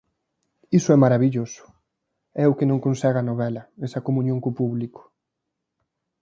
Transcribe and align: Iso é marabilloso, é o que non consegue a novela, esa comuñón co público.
Iso 0.77 0.89
é 0.95 0.97
marabilloso, 1.03 1.63
é 2.43 2.45
o 2.47 2.57
que 2.57 2.69
non 2.69 2.83
consegue 2.85 3.19
a 3.19 3.27
novela, 3.29 3.63
esa 3.85 4.03
comuñón 4.07 4.37
co 4.43 4.55
público. 4.59 5.01